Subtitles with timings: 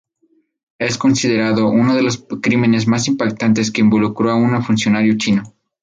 [0.79, 5.53] Es considerado uno de los crímenes más impactantes que involucró a un funcionario chino.